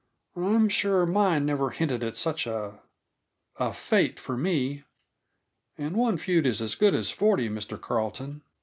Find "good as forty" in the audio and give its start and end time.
6.73-7.47